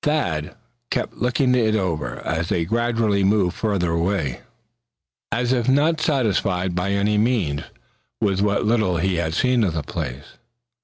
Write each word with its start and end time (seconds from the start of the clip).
Thad 0.03 0.55
kept 0.89 1.17
looking 1.17 1.53
it 1.53 1.75
over 1.75 2.25
as 2.25 2.49
they 2.49 2.65
gradually 2.65 3.23
moved 3.23 3.55
further 3.55 3.91
away, 3.91 4.41
as 5.31 5.53
if 5.53 5.69
not 5.69 6.01
satisfied, 6.01 6.73
by 6.73 6.89
any 6.89 7.19
means, 7.19 7.61
with 8.19 8.41
what 8.41 8.65
little 8.65 8.97
he 8.97 9.17
had 9.17 9.35
seen 9.35 9.63
of 9.63 9.73
the 9.75 9.83
place. 9.83 10.39